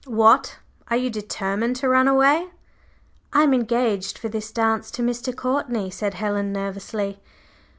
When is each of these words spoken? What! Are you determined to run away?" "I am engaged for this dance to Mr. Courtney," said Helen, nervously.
What! 0.07 0.57
Are 0.87 0.97
you 0.97 1.11
determined 1.11 1.75
to 1.75 1.87
run 1.89 2.07
away?" 2.07 2.47
"I 3.33 3.43
am 3.43 3.53
engaged 3.53 4.17
for 4.17 4.29
this 4.29 4.51
dance 4.51 4.89
to 4.89 5.03
Mr. 5.03 5.35
Courtney," 5.35 5.91
said 5.91 6.15
Helen, 6.15 6.51
nervously. 6.51 7.19